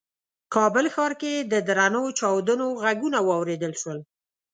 [0.55, 3.99] کابل ښار کې د درنو چاودنو غږونه واورېدل شول.